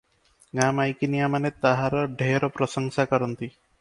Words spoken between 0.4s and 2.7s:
ଗାଁ ମାଇକିନିଆମାନେ ତାହାର ଢେର